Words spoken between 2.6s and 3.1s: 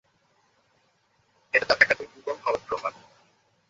প্রমাণ।